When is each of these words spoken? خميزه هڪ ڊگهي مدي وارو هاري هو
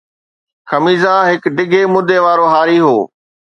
خميزه 0.69 1.13
هڪ 1.29 1.41
ڊگهي 1.57 1.83
مدي 1.93 2.17
وارو 2.25 2.45
هاري 2.53 2.77
هو 2.85 2.97